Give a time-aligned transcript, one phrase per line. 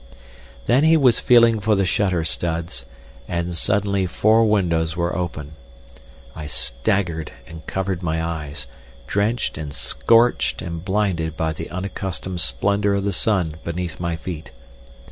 [0.65, 2.87] Then he was feeling for the shutter studs,
[3.27, 5.51] and suddenly four windows were open.
[6.35, 8.65] I staggered and covered my eyes,
[9.05, 14.49] drenched and scorched and blinded by the unaccustomed splendour of the sun beneath my feet.